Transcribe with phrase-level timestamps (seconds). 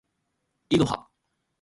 [0.71, 1.07] いろは